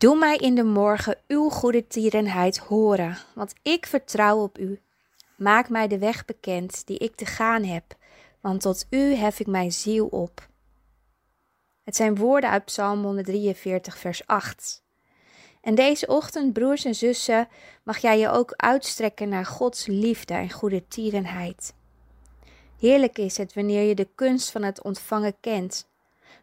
Doe 0.00 0.16
mij 0.16 0.36
in 0.36 0.54
de 0.54 0.64
morgen 0.64 1.18
uw 1.26 1.48
goede 1.48 1.86
tierenheid 1.86 2.58
horen, 2.58 3.18
want 3.34 3.54
ik 3.62 3.86
vertrouw 3.86 4.42
op 4.42 4.58
u. 4.58 4.80
Maak 5.36 5.68
mij 5.68 5.88
de 5.88 5.98
weg 5.98 6.24
bekend 6.24 6.86
die 6.86 6.98
ik 6.98 7.16
te 7.16 7.26
gaan 7.26 7.64
heb, 7.64 7.84
want 8.40 8.60
tot 8.60 8.86
u 8.90 9.14
hef 9.14 9.40
ik 9.40 9.46
mijn 9.46 9.72
ziel 9.72 10.06
op. 10.06 10.48
Het 11.84 11.96
zijn 11.96 12.16
woorden 12.16 12.50
uit 12.50 12.64
Psalm 12.64 13.02
143, 13.02 13.98
vers 13.98 14.26
8. 14.26 14.82
En 15.60 15.74
deze 15.74 16.06
ochtend, 16.06 16.52
broers 16.52 16.84
en 16.84 16.94
zussen, 16.94 17.48
mag 17.82 17.98
jij 17.98 18.18
je 18.18 18.28
ook 18.28 18.52
uitstrekken 18.56 19.28
naar 19.28 19.46
Gods 19.46 19.86
liefde 19.86 20.34
en 20.34 20.50
goede 20.50 20.88
tierenheid. 20.88 21.74
Heerlijk 22.78 23.18
is 23.18 23.36
het 23.36 23.54
wanneer 23.54 23.82
je 23.82 23.94
de 23.94 24.08
kunst 24.14 24.50
van 24.50 24.62
het 24.62 24.82
ontvangen 24.82 25.34
kent, 25.40 25.88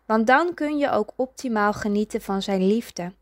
want 0.06 0.28
dan 0.28 0.54
kun 0.54 0.78
je 0.78 0.92
ook 0.92 1.14
optimaal 1.16 1.74
genieten 1.74 2.22
van 2.22 2.42
Zijn 2.42 2.68
liefde. 2.68 3.14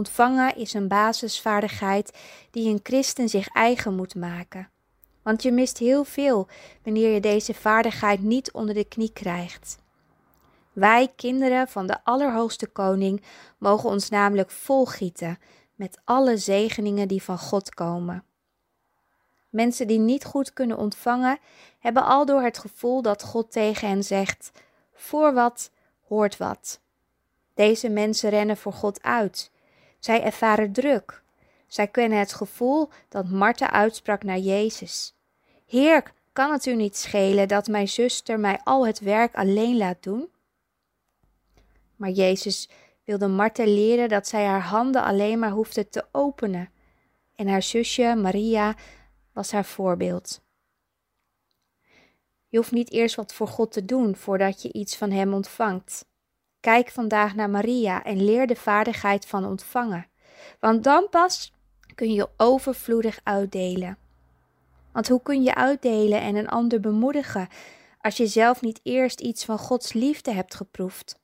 Ontvangen 0.00 0.56
is 0.56 0.74
een 0.74 0.88
basisvaardigheid 0.88 2.18
die 2.50 2.70
een 2.70 2.80
christen 2.82 3.28
zich 3.28 3.48
eigen 3.48 3.94
moet 3.94 4.14
maken. 4.14 4.70
Want 5.22 5.42
je 5.42 5.52
mist 5.52 5.78
heel 5.78 6.04
veel 6.04 6.48
wanneer 6.84 7.14
je 7.14 7.20
deze 7.20 7.54
vaardigheid 7.54 8.22
niet 8.22 8.52
onder 8.52 8.74
de 8.74 8.84
knie 8.84 9.12
krijgt. 9.12 9.78
Wij, 10.72 11.12
kinderen 11.16 11.68
van 11.68 11.86
de 11.86 12.04
Allerhoogste 12.04 12.66
Koning, 12.66 13.22
mogen 13.58 13.90
ons 13.90 14.08
namelijk 14.08 14.50
volgieten 14.50 15.38
met 15.74 16.00
alle 16.04 16.36
zegeningen 16.36 17.08
die 17.08 17.22
van 17.22 17.38
God 17.38 17.74
komen. 17.74 18.24
Mensen 19.48 19.86
die 19.86 19.98
niet 19.98 20.24
goed 20.24 20.52
kunnen 20.52 20.78
ontvangen, 20.78 21.38
hebben 21.78 22.04
aldoor 22.04 22.42
het 22.42 22.58
gevoel 22.58 23.02
dat 23.02 23.22
God 23.22 23.52
tegen 23.52 23.88
hen 23.88 24.04
zegt: 24.04 24.50
Voor 24.92 25.34
wat 25.34 25.70
hoort 26.06 26.36
wat. 26.36 26.80
Deze 27.54 27.88
mensen 27.88 28.30
rennen 28.30 28.56
voor 28.56 28.72
God 28.72 29.02
uit. 29.02 29.50
Zij 30.00 30.22
ervaren 30.22 30.72
druk. 30.72 31.22
Zij 31.66 31.88
kennen 31.88 32.18
het 32.18 32.32
gevoel 32.32 32.88
dat 33.08 33.28
Martha 33.28 33.70
uitsprak 33.70 34.22
naar 34.22 34.38
Jezus: 34.38 35.14
Heer, 35.66 36.12
kan 36.32 36.52
het 36.52 36.66
u 36.66 36.74
niet 36.74 36.96
schelen 36.96 37.48
dat 37.48 37.66
mijn 37.66 37.88
zuster 37.88 38.40
mij 38.40 38.60
al 38.64 38.86
het 38.86 38.98
werk 38.98 39.34
alleen 39.34 39.76
laat 39.76 40.02
doen? 40.02 40.28
Maar 41.96 42.10
Jezus 42.10 42.68
wilde 43.04 43.28
Martha 43.28 43.64
leren 43.64 44.08
dat 44.08 44.26
zij 44.26 44.44
haar 44.44 44.62
handen 44.62 45.02
alleen 45.02 45.38
maar 45.38 45.50
hoefde 45.50 45.88
te 45.88 46.06
openen. 46.12 46.70
En 47.34 47.48
haar 47.48 47.62
zusje 47.62 48.14
Maria 48.16 48.74
was 49.32 49.52
haar 49.52 49.64
voorbeeld. 49.64 50.40
Je 52.48 52.56
hoeft 52.56 52.72
niet 52.72 52.90
eerst 52.92 53.14
wat 53.14 53.34
voor 53.34 53.48
God 53.48 53.72
te 53.72 53.84
doen 53.84 54.16
voordat 54.16 54.62
je 54.62 54.72
iets 54.72 54.96
van 54.96 55.10
Hem 55.10 55.34
ontvangt. 55.34 56.09
Kijk 56.60 56.90
vandaag 56.90 57.34
naar 57.34 57.50
Maria 57.50 58.04
en 58.04 58.24
leer 58.24 58.46
de 58.46 58.56
vaardigheid 58.56 59.26
van 59.26 59.44
ontvangen, 59.44 60.06
want 60.60 60.84
dan 60.84 61.06
pas 61.10 61.52
kun 61.94 62.12
je 62.12 62.28
overvloedig 62.36 63.20
uitdelen. 63.22 63.98
Want 64.92 65.08
hoe 65.08 65.22
kun 65.22 65.42
je 65.42 65.54
uitdelen 65.54 66.20
en 66.20 66.36
een 66.36 66.48
ander 66.48 66.80
bemoedigen 66.80 67.48
als 68.00 68.16
je 68.16 68.26
zelf 68.26 68.60
niet 68.60 68.80
eerst 68.82 69.20
iets 69.20 69.44
van 69.44 69.58
Gods 69.58 69.92
liefde 69.92 70.32
hebt 70.32 70.54
geproefd? 70.54 71.18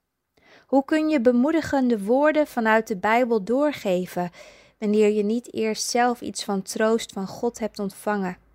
Hoe 0.67 0.85
kun 0.85 1.09
je 1.09 1.21
bemoedigende 1.21 2.05
woorden 2.05 2.47
vanuit 2.47 2.87
de 2.87 2.97
Bijbel 2.97 3.45
doorgeven 3.45 4.31
wanneer 4.79 5.11
je 5.11 5.23
niet 5.23 5.55
eerst 5.55 5.89
zelf 5.89 6.21
iets 6.21 6.45
van 6.45 6.63
troost 6.63 7.13
van 7.13 7.27
God 7.27 7.59
hebt 7.59 7.79
ontvangen? 7.79 8.46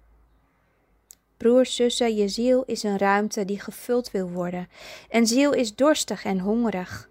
Broers, 1.42 1.76
zussen, 1.76 2.16
je 2.16 2.28
ziel 2.28 2.64
is 2.66 2.84
een 2.84 2.98
ruimte 2.98 3.46
die 3.46 3.60
gevuld 3.60 4.12
wil 4.12 4.30
worden. 4.30 4.70
En 5.10 5.28
ziel 5.28 5.54
is 5.54 5.76
dorstig 5.76 6.24
en 6.24 6.40
hongerig. 6.40 7.10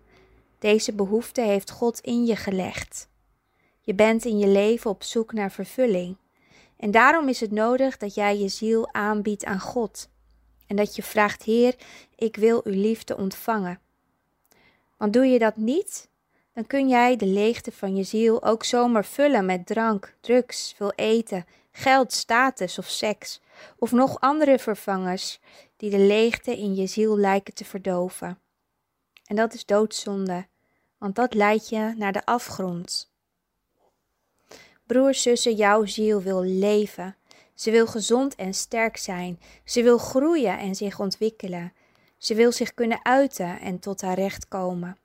Deze 0.59 0.93
behoefte 0.93 1.41
heeft 1.41 1.71
God 1.71 2.01
in 2.01 2.25
je 2.25 2.37
gelegd. 2.37 3.09
Je 3.81 3.95
bent 3.95 4.25
in 4.25 4.39
je 4.39 4.47
leven 4.47 4.91
op 4.91 5.03
zoek 5.03 5.33
naar 5.33 5.53
vervulling. 5.53 6.17
En 6.77 6.91
daarom 6.91 7.29
is 7.29 7.41
het 7.41 7.51
nodig 7.51 7.97
dat 7.97 8.15
jij 8.15 8.39
je 8.39 8.49
ziel 8.49 8.93
aanbiedt 8.93 9.45
aan 9.45 9.61
God. 9.61 10.09
En 10.67 10.77
dat 10.77 10.97
je 10.97 11.03
vraagt: 11.03 11.43
Heer, 11.43 11.75
ik 12.17 12.37
wil 12.37 12.61
uw 12.65 12.81
liefde 12.81 13.17
ontvangen. 13.17 13.81
Want 14.97 15.13
doe 15.13 15.27
je 15.27 15.39
dat 15.39 15.57
niet, 15.57 16.09
dan 16.53 16.67
kun 16.67 16.89
jij 16.89 17.17
de 17.17 17.27
leegte 17.27 17.73
van 17.73 17.97
je 17.97 18.03
ziel 18.03 18.43
ook 18.43 18.65
zomaar 18.65 19.05
vullen 19.05 19.45
met 19.45 19.67
drank, 19.67 20.15
drugs, 20.21 20.75
veel 20.77 20.93
eten, 20.93 21.47
geld, 21.73 22.13
status 22.13 22.79
of 22.79 22.89
seks, 22.89 23.41
of 23.79 23.93
nog 23.93 24.21
andere 24.21 24.59
vervangers 24.59 25.41
die 25.77 25.91
de 25.91 25.99
leegte 25.99 26.59
in 26.59 26.75
je 26.75 26.87
ziel 26.87 27.19
lijken 27.19 27.55
te 27.55 27.65
verdoven. 27.65 28.39
En 29.25 29.37
dat 29.37 29.55
is 29.55 29.67
doodzonde, 29.67 30.47
want 30.99 31.15
dat 31.15 31.35
leidt 31.35 31.69
je 31.69 31.95
naar 31.97 32.13
de 32.13 32.25
afgrond. 32.25 33.13
Broers, 34.87 35.23
zussen, 35.23 35.55
jouw 35.55 35.85
ziel 35.85 36.23
wil 36.23 36.43
leven. 36.43 37.17
Ze 37.55 37.71
wil 37.71 37.87
gezond 37.87 38.35
en 38.35 38.55
sterk 38.55 38.97
zijn. 38.97 39.41
Ze 39.65 39.83
wil 39.83 39.99
groeien 39.99 40.59
en 40.59 40.75
zich 40.75 41.01
ontwikkelen. 41.01 41.73
Ze 42.19 42.35
wil 42.35 42.53
zich 42.53 42.75
kunnen 42.75 43.05
uiten 43.05 43.61
en 43.61 43.79
tot 43.79 44.01
haar 44.01 44.15
recht 44.15 44.49
komen. 44.49 44.99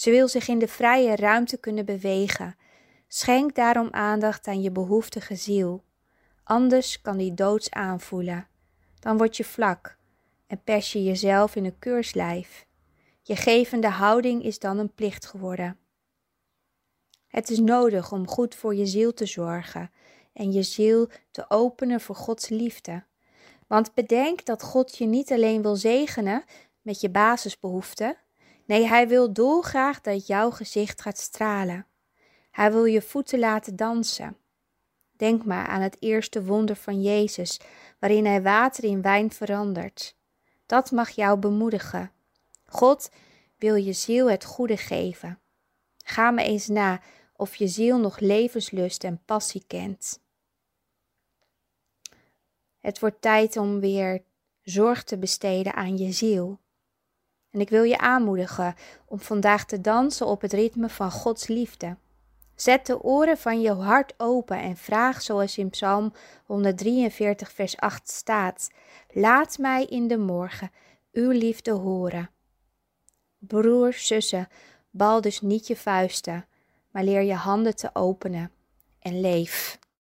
Ze 0.00 0.10
wil 0.10 0.28
zich 0.28 0.48
in 0.48 0.58
de 0.58 0.68
vrije 0.68 1.16
ruimte 1.16 1.56
kunnen 1.56 1.84
bewegen. 1.84 2.56
Schenk 3.08 3.54
daarom 3.54 3.88
aandacht 3.90 4.46
aan 4.46 4.62
je 4.62 4.70
behoeftige 4.70 5.34
ziel. 5.34 5.84
Anders 6.44 7.00
kan 7.00 7.16
die 7.16 7.34
doods 7.34 7.70
aanvoelen. 7.70 8.48
Dan 8.98 9.16
word 9.16 9.36
je 9.36 9.44
vlak 9.44 9.96
en 10.46 10.62
pers 10.64 10.92
je 10.92 11.04
jezelf 11.04 11.56
in 11.56 11.64
een 11.64 11.78
keurslijf. 11.78 12.66
Je 13.22 13.36
gevende 13.36 13.88
houding 13.88 14.44
is 14.44 14.58
dan 14.58 14.78
een 14.78 14.94
plicht 14.94 15.26
geworden. 15.26 15.78
Het 17.26 17.50
is 17.50 17.58
nodig 17.58 18.12
om 18.12 18.28
goed 18.28 18.54
voor 18.54 18.74
je 18.74 18.86
ziel 18.86 19.14
te 19.14 19.26
zorgen 19.26 19.90
en 20.32 20.52
je 20.52 20.62
ziel 20.62 21.08
te 21.30 21.50
openen 21.50 22.00
voor 22.00 22.16
Gods 22.16 22.48
liefde. 22.48 23.04
Want 23.66 23.94
bedenk 23.94 24.44
dat 24.44 24.62
God 24.62 24.96
je 24.96 25.06
niet 25.06 25.32
alleen 25.32 25.62
wil 25.62 25.76
zegenen 25.76 26.44
met 26.82 27.00
je 27.00 27.10
basisbehoeften. 27.10 28.16
Nee, 28.70 28.86
Hij 28.86 29.08
wil 29.08 29.32
dolgraag 29.32 30.00
dat 30.00 30.26
jouw 30.26 30.50
gezicht 30.50 31.00
gaat 31.00 31.18
stralen. 31.18 31.86
Hij 32.50 32.72
wil 32.72 32.84
je 32.84 33.02
voeten 33.02 33.38
laten 33.38 33.76
dansen. 33.76 34.36
Denk 35.16 35.44
maar 35.44 35.66
aan 35.66 35.80
het 35.80 35.96
eerste 36.00 36.44
wonder 36.44 36.76
van 36.76 37.02
Jezus, 37.02 37.60
waarin 37.98 38.26
Hij 38.26 38.42
water 38.42 38.84
in 38.84 39.02
wijn 39.02 39.32
verandert. 39.32 40.16
Dat 40.66 40.90
mag 40.90 41.10
jou 41.10 41.38
bemoedigen. 41.38 42.12
God 42.66 43.10
wil 43.56 43.74
je 43.74 43.92
ziel 43.92 44.30
het 44.30 44.44
goede 44.44 44.76
geven. 44.76 45.40
Ga 46.04 46.30
me 46.30 46.42
eens 46.42 46.66
na 46.66 47.00
of 47.36 47.54
je 47.54 47.68
ziel 47.68 47.98
nog 47.98 48.18
levenslust 48.18 49.04
en 49.04 49.22
passie 49.24 49.64
kent. 49.66 50.20
Het 52.78 53.00
wordt 53.00 53.20
tijd 53.20 53.56
om 53.56 53.80
weer 53.80 54.22
zorg 54.62 55.04
te 55.04 55.18
besteden 55.18 55.74
aan 55.74 55.96
je 55.96 56.12
ziel. 56.12 56.60
En 57.50 57.60
ik 57.60 57.68
wil 57.68 57.82
je 57.82 57.98
aanmoedigen 57.98 58.74
om 59.06 59.20
vandaag 59.20 59.64
te 59.64 59.80
dansen 59.80 60.26
op 60.26 60.40
het 60.40 60.52
ritme 60.52 60.88
van 60.88 61.10
Gods 61.10 61.46
liefde. 61.46 61.96
Zet 62.54 62.86
de 62.86 63.02
oren 63.02 63.38
van 63.38 63.60
je 63.60 63.72
hart 63.72 64.14
open 64.16 64.58
en 64.58 64.76
vraag 64.76 65.22
zoals 65.22 65.58
in 65.58 65.70
Psalm 65.70 66.12
143, 66.44 67.52
vers 67.52 67.76
8 67.76 68.10
staat: 68.10 68.70
Laat 69.10 69.58
mij 69.58 69.84
in 69.84 70.08
de 70.08 70.18
morgen 70.18 70.70
uw 71.12 71.30
liefde 71.30 71.70
horen. 71.70 72.30
Broers, 73.38 74.06
zussen, 74.06 74.48
bal 74.90 75.20
dus 75.20 75.40
niet 75.40 75.66
je 75.66 75.76
vuisten, 75.76 76.46
maar 76.90 77.04
leer 77.04 77.22
je 77.22 77.34
handen 77.34 77.76
te 77.76 77.90
openen 77.92 78.50
en 78.98 79.20
leef. 79.20 79.78